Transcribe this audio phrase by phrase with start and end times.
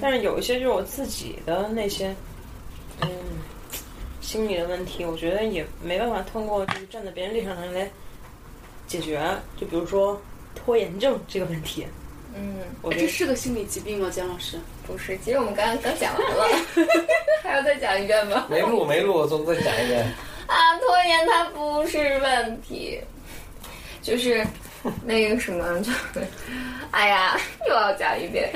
[0.00, 2.14] 但是有一些就是我自己的那些，
[3.00, 3.08] 嗯，
[4.20, 7.88] 心理的问题，我觉得也没办法通过就是站在别人立场上来
[8.86, 9.20] 解决。
[9.56, 10.20] 就比如说
[10.54, 11.86] 拖延症这个问题，
[12.34, 14.10] 嗯，我觉得这是个心理疾病吗？
[14.12, 14.58] 姜老师？
[14.86, 16.44] 不是，其实我们刚刚刚讲完了，
[17.42, 18.46] 还要再讲一遍吗？
[18.48, 20.02] 没录没录，总再讲一遍。
[20.46, 22.98] 啊，拖延它不是问题，
[24.02, 24.42] 就是
[25.04, 25.90] 那个什么，就
[26.90, 27.36] 哎呀，
[27.68, 28.50] 又要讲一遍，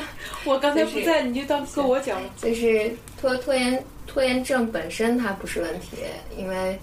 [0.44, 2.28] 我刚才不在，你就当跟我讲了。
[2.36, 5.96] 就是拖拖延拖延症本身它不是问题，
[6.36, 6.78] 因为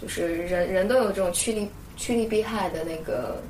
[0.00, 3.42] 就是人人都有这种趋利趋利避害的那个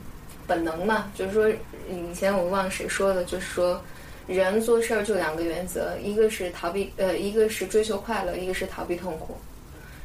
[0.46, 1.48] 本能嘛，就是说
[1.90, 3.82] 以前我忘了谁说的，就是说
[4.26, 9.36] 人做事儿就两个原则，一个是逃避呃，一个是追求快乐，一个是逃避痛苦。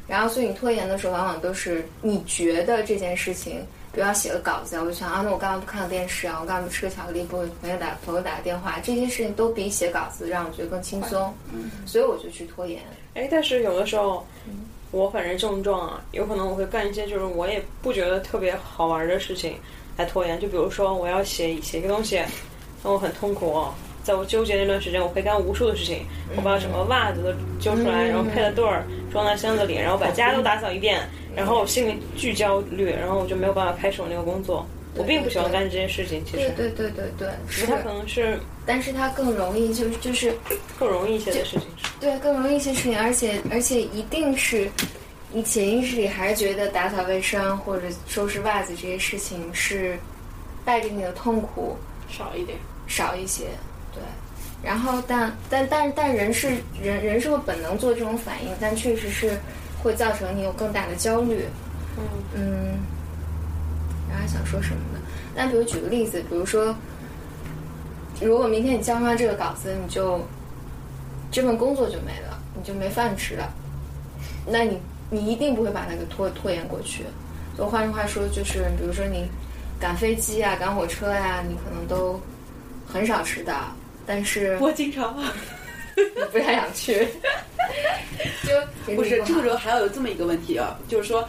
[0.08, 3.60] 然后，所以你拖延的时候，往往都是你觉得这件事情，
[3.92, 6.38] 比如要写个稿子啊，我就想啊，那我干嘛不看个电视啊？
[6.40, 7.22] 我干嘛不吃个巧克力？
[7.24, 8.80] 不给朋友打朋友打个电话？
[8.82, 11.32] 这些事情都比写稿子让我觉得更轻松，
[11.84, 12.80] 所以我就去拖延。
[13.14, 14.26] 哎，但是有的时候，
[14.92, 19.56] 我反正症状啊，有可能我会干一些就是我也不觉得特别好玩的事情
[19.98, 20.40] 来拖延。
[20.40, 22.22] 就比如说我要写写一个东西，
[22.82, 23.62] 那我很痛苦，
[24.08, 26.00] 在我纠结那段时间，我可以干无数的事情。
[26.34, 30.98] 我把什么袜子都揪出来，然后配了对儿，装在箱子里，然后把家都打扫一遍，
[31.36, 34.66] 然后我心里巨焦虑，然后我就没有办法开始我那个工作。
[34.94, 40.32] 我并不喜欢干这件事情，其实，对对对对对，是只是它可能是但是它更容易，就是就是
[40.78, 41.68] 更容易一些的事情。
[42.00, 44.70] 对更容易一些事情，而且而且一定是
[45.30, 49.98] 你潜意识里还是觉得打扫卫生或者收拾袜子这些事情是
[50.64, 51.76] 带给你的痛苦
[52.08, 52.56] 少一点。
[52.90, 53.44] 少一些，
[53.92, 54.02] 对。
[54.62, 56.50] 然后但但但但人是
[56.82, 59.38] 人人是会本能做这种反应，但确实是
[59.82, 61.44] 会造成你有更大的焦虑。
[61.96, 62.78] 嗯嗯，
[64.08, 65.00] 然后还想说什么呢？
[65.34, 66.74] 那比如举个例子，比如说，
[68.20, 70.20] 如果明天你交上这个稿子，你就
[71.30, 73.52] 这份工作就没了，你就没饭吃了，
[74.46, 74.78] 那你
[75.10, 77.04] 你一定不会把那个拖拖延过去。
[77.56, 79.28] 就换句话说，就是比如说你
[79.78, 82.20] 赶飞机啊、赶火车呀、你可能都
[82.92, 83.74] 很少迟到，
[84.06, 85.16] 但是我经常
[85.96, 87.06] 你不太想去，
[88.86, 91.28] 就不是这个时候还要有这么一个问题啊，就是说，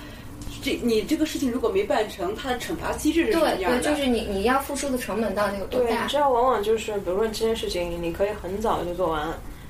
[0.64, 3.82] 这你这个事情如果没办成，它的惩罚机制是什么对对，样的？
[3.82, 6.08] 就是你你要付出的成本到底有多对，大你？
[6.10, 9.28] 知道，往往就是，比如说你这件事情，你可以很早就做完，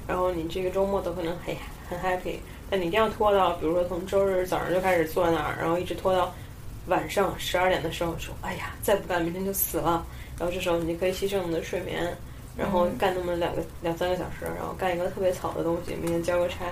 [0.08, 1.56] 然后你这个周末都可能很
[1.90, 2.36] 很 happy，
[2.70, 6.34] 但你一定要拖到，比如说从周日早上就开始坐在那儿，然后一直拖到
[6.90, 10.06] 晚上十二点的时候，说，哎呀，再不干明天就死了。
[10.38, 12.16] 然后这时候你可以牺牲你的睡眠，
[12.58, 16.66] 然后干那么两个两三个小时，然后干一个特别草的东西，明天交个差。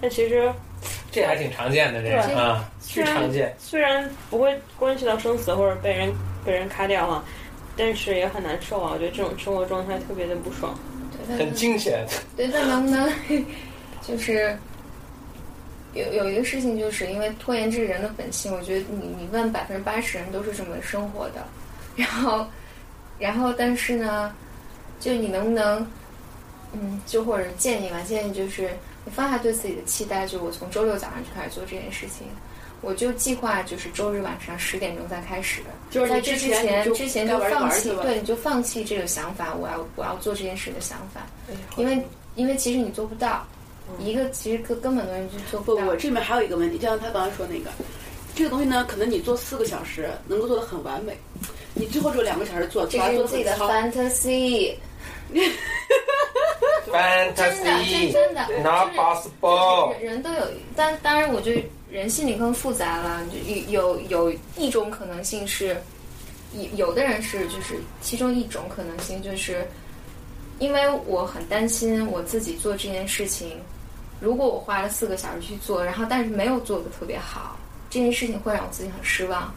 [0.00, 0.52] 但其实
[1.10, 3.54] 这还挺常见的，这个啊，巨虽然常见。
[3.58, 6.12] 虽然不会关系到生死或者被人
[6.44, 7.24] 被人咔掉哈，
[7.76, 8.90] 但是也很难受啊。
[8.92, 10.78] 我觉得这种生活状态特别的不爽。
[11.38, 12.06] 很惊险，
[12.36, 13.10] 对，那能不能
[14.06, 14.56] 就是
[15.96, 21.46] 有有一个事情，就是因为拖延这是人的本性，我觉得你你问百分之八十人都是这么生活的，
[21.96, 22.46] 然后
[23.18, 24.34] 然后但是呢，
[25.00, 25.86] 就你能不能
[26.72, 28.70] 嗯，就或者建议吧，建议就是
[29.04, 32.26] 你放下对自己的期待，就我从周六早上就开始做这件事情。
[32.82, 41.22] 我就计划就是周日晚上十点钟再开始，就是在这之前之前就就放弃，对，你就放弃这个想法，我要我要做这件事的想法。
[41.78, 42.00] 因为
[42.34, 43.44] 因为其实你做不到，
[43.98, 45.76] 一个其实根根本的人就做不。
[45.76, 47.70] 不我，这里面还有一个问题，就像他刚刚说那个，
[48.34, 51.16] 这个东西呢，可能你做四个小时能够做得很完美，
[51.74, 53.98] 你最后只有两个小时做，这是你自己的做得很糙。
[53.98, 54.74] fantasy，
[55.32, 55.52] 真的
[56.92, 59.92] ，fantasy 真真的 not 就是 possible。
[59.92, 60.40] 人人都有，
[60.74, 63.22] 但当然，我觉得人心里更复杂了。
[63.26, 63.38] 就
[63.70, 65.76] 有有有一种可能性是，
[66.52, 69.66] 有有的人是就是其中一种可能性就是，
[70.58, 73.60] 因为我很担心我自己做这件事情，
[74.20, 77.56] 如果我花了四个小时去做，然后但是没有做的特别好，
[77.90, 79.52] 这件事情会让我自己很失望。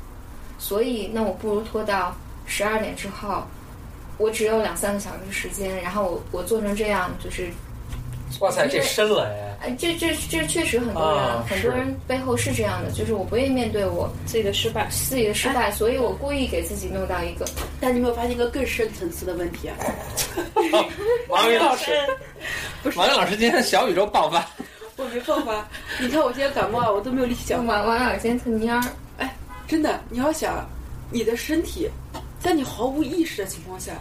[0.57, 2.13] 所以，那我不如拖到
[2.45, 3.43] 十二点之后，
[4.17, 7.49] 我只有两三个小时的时间，然后我我做成这样，就是
[8.41, 9.48] 哇塞，这深了哎！
[9.61, 17.45] 哎，这这这确实很多人、啊很多人背后是这样的，就是我不愿意面对我自己的失败，自己的失败，所以我故意给自己弄到一个
[17.79, 19.75] 但你有没有发现一个更深层次的问题啊？
[21.27, 21.91] 王宇老师，
[22.81, 24.47] 不是王宇老师今天小宇宙爆发，
[24.95, 25.67] 我没爆发，
[25.99, 27.81] 你看我今天感冒，我都没有力气讲话。
[27.81, 28.71] 王王老师今天特蔫
[29.17, 29.29] 儿，
[29.67, 30.65] 真的，你要想，
[31.11, 31.89] 你的身体
[32.41, 33.91] 在你毫无意识的情况下，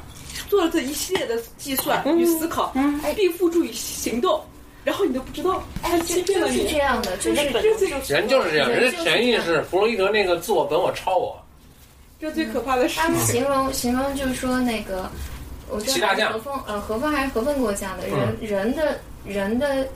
[0.49, 2.72] 做了这一系列的计算与思考，
[3.16, 4.40] 并付诸于行动，
[4.88, 6.67] 然后你都不知道，他欺骗了你。
[6.67, 6.79] 是这。
[6.79, 11.38] 样的，就是这最人就是这样，人的潜意识，弗洛伊德那个自我本我超我，
[12.19, 13.19] 这最可怕的是他们。
[13.26, 15.11] 形容形容就是说那个，
[15.69, 18.49] 我知骑大象道何峰，呃，何峰还是何峰给我讲的，人、嗯。
[18.49, 19.87] 人的人的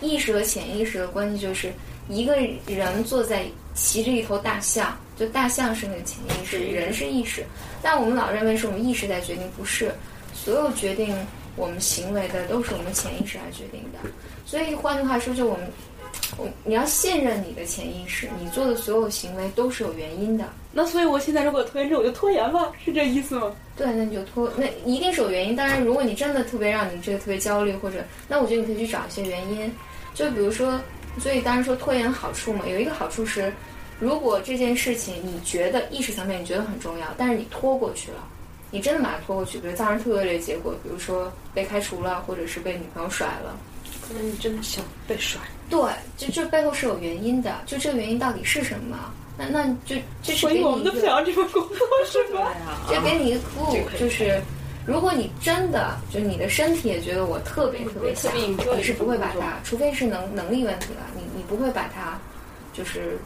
[0.00, 1.72] 意识和潜意识的关系就是
[2.08, 2.36] 一个
[2.66, 3.44] 人坐在
[3.74, 7.44] 骑着一头大象，就大象是那个潜意识，人是意识，
[7.82, 9.92] 但我们老认为是我们意识在决定，不是，
[10.32, 11.14] 所有决定
[11.60, 13.98] 我们行为的都是我们潜意识来决定的，
[14.46, 15.70] 所以换句话说，就我们。
[16.36, 20.44] 我你要信任你的潜意识，你做的所有行为都是有原因的。
[20.72, 23.52] 那所以我现在如果拖延症，我就拖延吧，是这意思吗？
[23.76, 25.56] 对，那你就拖，那一定是有原因。
[25.56, 29.72] 当然，如果你真的特别让你这个特别焦虑，或者那我觉得你可以去找一些原因。
[30.14, 30.80] 就比如说，
[31.18, 33.52] 所以当然说拖延好处嘛，有一个好处是，
[33.98, 38.28] 如果这件事情你觉得意识层面你觉得很重要，但是你拖过去了，
[38.70, 43.56] 你真的把它拖过去，比如造成特别恶劣的结果，比如说被开除了，或者是被女朋友甩了。
[44.06, 45.80] 可能你真的想被甩，对，
[46.16, 48.98] 就这背后是有原因的，就这个原因到底是什么？
[49.38, 52.50] 那那就这是所以我们都不给你一个想要这份工作，是对吗？
[52.66, 54.40] 啊，这给你一个 clue，就是
[54.84, 62.18] 如果你真的就你的身体也觉得我特别特别想，你是不会把它，除非是能能力问题了，你你不会把它，
[62.72, 63.16] 就是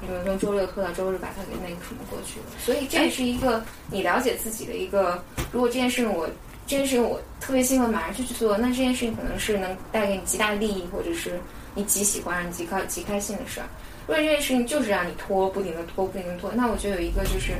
[0.00, 2.46] 比如说周六拖到周日把它给那个什么过去了。
[2.58, 5.22] 所以这也是一个你了解自己的一个，
[5.52, 6.28] 如果这件事情我
[6.66, 11.40] 这件事情我特别兴奋，马上就去做，那这件事情可能是能带给你极大利益，或者是
[11.74, 13.66] 你极喜欢、让你极开极开心的事儿。
[14.06, 17.52] 如果这件事情就是让你拖，不停的拖，不停的拖，那我觉得有一个就是。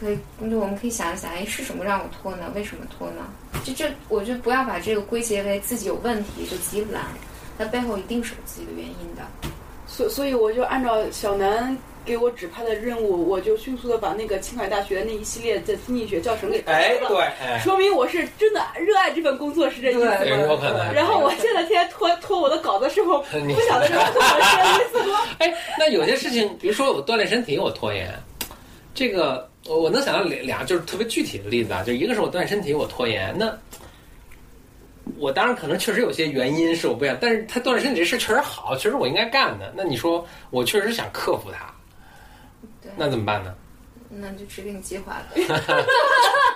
[0.00, 0.18] 可以，
[0.50, 2.50] 就我们可以想一想，哎，是什么让我拖呢？
[2.54, 3.28] 为什么拖呢？
[3.64, 7.04] 就这，我就不要把这个归结为自己有问题，就自己懒，
[7.58, 9.22] 它背后一定是有自己的原因的。
[9.94, 17.10] 所所以我就按照小南给我指派的任务，我就迅速的把那个青海大学那一系列的经济学教程给哎，读了。
[17.10, 20.12] 对，哎，说明我是真的热爱这份工作，是这意思吗？
[20.24, 20.92] 有可能。
[20.92, 25.20] 然后我现在天天拖拖我的稿子的时候，不晓得这个拖是这意思吗？
[25.38, 28.12] 哎，那有些事情，比如说我锻炼身体，我拖延，
[28.94, 33.56] 这个我我能想到两俩就是特别具体的例子啊，就一个是我锻炼身体，我拖延，那
[35.18, 39.72] 我当然可能确实有些原因是我不想，但是他锻炼身体这事确实好，确实我应该干的。
[39.76, 41.72] 那你说我确实想克服它，
[42.96, 43.54] 那怎么办呢？
[44.16, 45.42] 那就制定计划呗。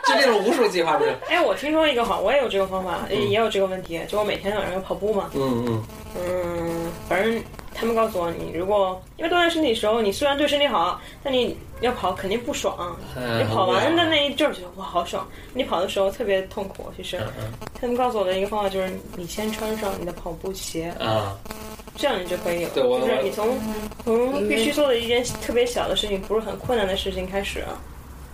[0.05, 1.15] 制定了无数计划不是？
[1.29, 5.85] 哎，我听说一个好，我也有这个方法，也也有这个问题，就我每天晚上要跑步嘛，嗯嗯
[6.17, 7.43] 嗯，反正
[7.75, 12.97] 他们告诉我，你如果因为锻炼身体的时候，你虽然对身体好，但你要跑肯定不爽。
[13.17, 16.93] 嗯，你跑完的那一阵儿觉得哇好爽，你跑的时候特别痛苦。
[16.97, 21.37] 其实嗯嗯他们告诉我的一个方法就是，你先穿上你的跑步鞋，啊，
[21.97, 22.69] 这样你就可以有。
[22.71, 23.59] 对我就是你从
[24.05, 27.65] 从必须做的一件特别小的事情，不是很困难的事情开始。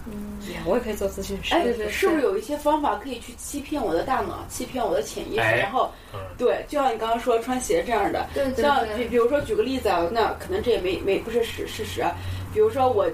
[0.07, 1.55] 嗯，我也可以做咨询师。
[1.55, 5.41] 哎对对，是不是有一些方法可以去欺骗我的大脑，欺骗我的潜意识？
[5.41, 12.13] 哎然后嗯，对，就像你刚刚说穿鞋这样的，对对像比，比如说举个例子啊，那可能这也没没不是事事实啊。
[12.53, 13.07] 比如说我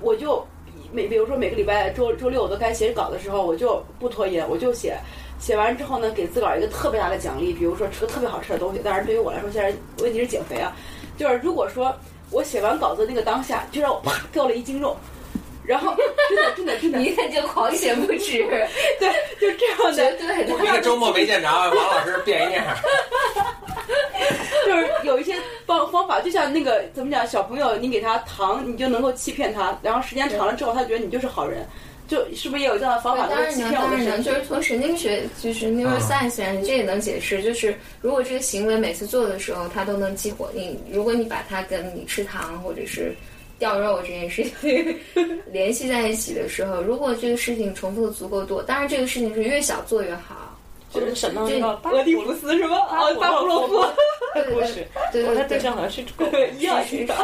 [0.00, 0.46] 我就
[0.92, 4.96] 每比如说每个礼拜周周六我都该写稿的时候，我就不拖延，我就写。
[5.40, 8.80] 写完之后呢，给自个儿一个特别大的奖励，比如说吃个特别好吃的东西。
[8.80, 9.72] 当然，对于我来说，现在
[10.02, 10.74] 问题是减肥啊。
[11.16, 11.94] 就是如果说
[12.30, 14.96] 我写完稿子那个当下，就让我啪掉了一斤肉，
[15.64, 15.94] 然后
[16.28, 18.44] 真的真的真的你一看就狂写不止，
[18.98, 20.64] 对，就这样绝的，对的。
[20.64, 22.64] 一个周末没见着，王老师变一样。
[24.68, 25.34] 就是有一些
[25.66, 31.66] 方方法，就像那个怎么讲，小朋友你给他糖，你就能够欺骗他，然后时间长了之后，他觉得你就是好人，
[32.06, 34.22] 就是不是也有这样的方法能当然能，够欺骗我当然？
[34.22, 37.42] 就是从神经学，就是 neuroscience 上，这也能解释。
[37.42, 43.14] 就是如果这个行为每次做的时候，它都能激活你，如果你把它跟你吃糖或者是
[43.58, 44.96] 掉肉这件事情
[45.50, 50.44] 联系在一起的时候，如果这个事情重复的足够多，当然这个事情是越小做越好。
[50.90, 52.78] 就是什么那个巴俄狄浦斯是吗？
[52.88, 53.84] 哦，巴甫洛夫，
[54.44, 56.24] 不是， 对对对对，象好像是 狗。
[56.56, 57.18] 一样是是是一样。。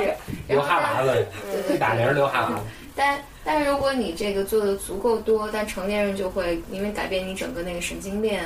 [0.48, 1.26] 流然后但哈喇子，
[1.68, 2.62] 对打铃儿流哈喇子。
[2.96, 8.44] 但但如果你这个做的足够多，但成年人就会因为改变你整个那个神经链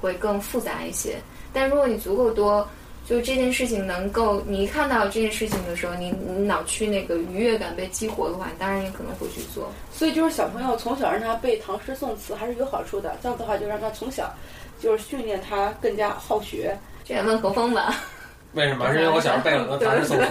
[0.00, 1.16] 会更复杂一些。
[1.52, 2.66] 但如果你足够多，
[3.06, 9.70] 就这件事情能够你一看到这件事情的时候，你你脑区那个愉悦感被激活的话，你当然也可能会去做。
[9.92, 14.32] 所以就是小朋友从小让他背唐诗宋词还是有好处的，这样的话就让他从小
[14.80, 16.74] 就是训练他更加好学。
[17.10, 17.92] 这也问何峰吧，
[18.52, 18.88] 为什么？
[18.92, 20.26] 是因为我小时候背了很多唐诗宋词。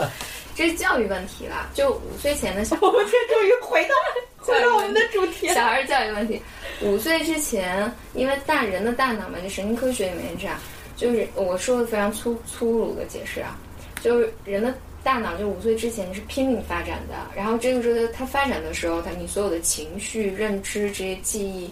[0.56, 1.68] 这是教育问题啦。
[1.74, 3.94] 就五岁前的小我们这终于回到
[4.40, 5.46] 回到我们的主题。
[5.48, 6.40] 小孩儿教育问题，
[6.80, 10.56] 五岁之前，因为大人的大脑嘛，就神经科学里面这样，
[10.96, 13.54] 就是我说的非常粗粗鲁的解释啊，
[14.00, 14.72] 就是人的
[15.04, 21.70] 大脑就五岁之前是拼命发展的，然后这个时候它发展的时候，它你所有的情绪、认知这些记忆，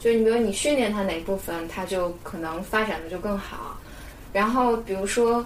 [0.00, 3.78] 就是你比如你训练它哪部分，它就可能发展的就更好。
[4.32, 5.44] 然后比如说，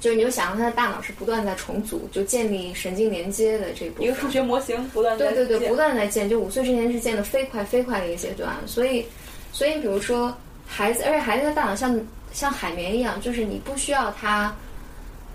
[0.00, 4.04] 就是你就想象他的大脑是不断在重组，就建立神经连接的这部分。
[4.04, 9.06] 一个数学模型不断地对对对，不断在建，就五岁之前是建的飞快飞快的一个阶段，所以
[9.52, 11.98] 所以比如说孩子，而且孩子的大脑像
[12.32, 14.54] 像海绵一样，就是你不需要他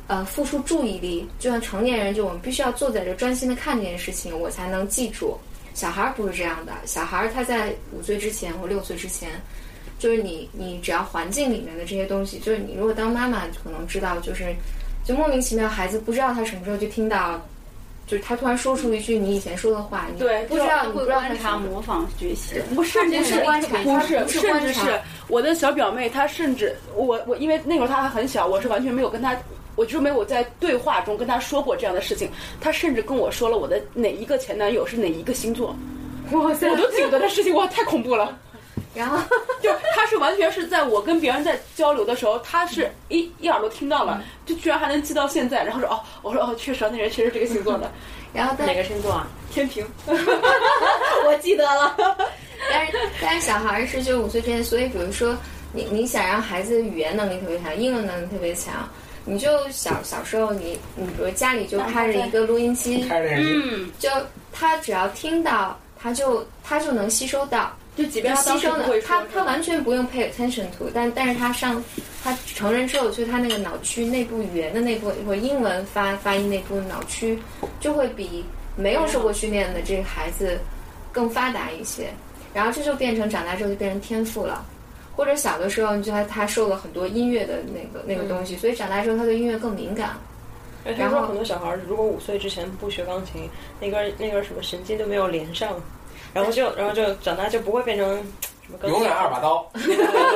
[0.08, 5.38] 呃付出注意力，就像成年人，就我们必须要坐在这专心的看这件事情，我才能记住。
[5.74, 9.30] 小孩儿不是这样的，小孩儿他在五岁之前或六岁之前，
[10.02, 14.46] 就是你你只要环境里面的这些东西，就是你如果当妈妈可能知道，就是
[15.06, 17.40] 就莫名其妙孩子不知道他什么时候就听到。
[18.08, 22.56] 就是他突然说出一句你以前说的话，你对不知道你不会知道他观察、模仿、学习。
[22.76, 29.38] 我甚至不是观察不是不是甚至是我的小表妹，她甚至我我因为那会儿她还很小，我是完全没有跟她，
[29.78, 32.30] 我就没有在对话中跟她说过这样的事情。
[32.60, 35.74] 她甚至跟我说了我的哪一个前男友是哪一个星座，
[36.32, 38.38] 哇塞我都记得的事情，哇，太恐怖了。
[38.94, 39.18] 然后
[39.62, 45.64] 就他是完全是在我跟别人在交流的时候，他是一一耳朵听到了，就居然还能记到现在。
[45.64, 47.92] 然后说哦，我说哦，确实啊那人确实这个星座的，
[48.34, 49.28] 然后但哪个星座啊？
[49.52, 49.86] 天平。
[50.08, 51.96] 我记得了，
[52.70, 55.36] 但是但是小孩儿是就五岁之前，所以比如说
[55.74, 58.74] 你你想让孩子语言能力特别强，英文能力特别强，
[59.26, 64.10] 你就小小时候你你比如家里就开着一个录音机，开着电视机，嗯，就
[64.52, 71.84] 他只要听到，他就他就能吸收到，就即便他吸当时他他完全不用 pay attention to，但但是他上
[72.24, 77.38] 他成人之后，就他那个脑区内部语言的那部或者英文发发音那部分脑区，
[77.80, 78.46] 就会比
[78.76, 80.58] 没有受过训练的这个孩子
[81.12, 82.08] 更发达一些。
[82.54, 84.66] 然后这就变成长大之后就变成天赋了，
[85.16, 90.12] 或者小的时候你就他他受了很多音乐的那个那个东西，所以长大之后他对音乐更敏感。
[90.86, 95.80] 而且说很多小孩儿如果五岁之前不学钢琴，那根那根什么神经都没有连上，
[96.34, 98.08] 然后就然后就长大就不会变成
[98.66, 99.70] 什么永远二把刀。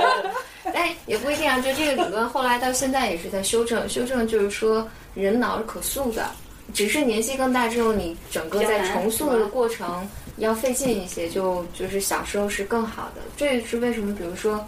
[0.73, 6.29] 但也不一定啊，就这个理论后来到现在也是在修正，修正就是说人脑是可塑的，
[6.73, 13.21] 只是年纪更大之后，你整个在重塑的过程要费劲一些，就就是小时候是更好的。
[13.37, 14.65] 这也是为什么，比如说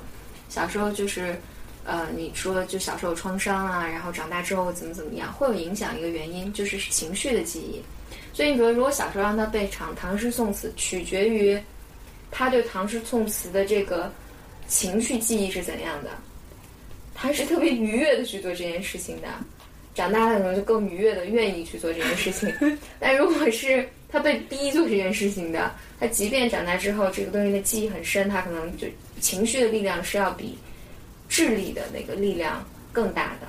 [0.50, 1.40] 小时候就是。
[1.90, 5.98] 呃，你说就小时候创伤啊，然后长大之后怎么怎么样，会有影响。
[5.98, 7.82] 一个原因就是情绪的记忆。
[8.34, 11.58] 所以你说如，如果小时候让他背唐唐诗宋词，取决于
[12.30, 14.12] 他对唐诗宋词的这个
[14.68, 16.12] 情绪记忆是怎样的。
[17.16, 19.28] 他是特别愉悦的去做这件事情的，
[19.96, 22.54] 长大了可能就更愉悦的愿意去做这件事情。
[23.00, 28.88] 但如果是他被逼做这件事情的，他即便长大之后这个东西的记忆很深，他可能就
[29.20, 30.56] 情绪的力量是要比
[31.28, 33.48] 智力的那个力量更大的。